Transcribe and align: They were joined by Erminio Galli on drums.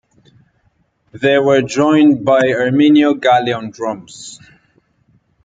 They 1.11 1.37
were 1.37 1.61
joined 1.61 2.25
by 2.25 2.41
Erminio 2.47 3.13
Galli 3.21 3.53
on 3.53 3.69
drums. 3.69 4.39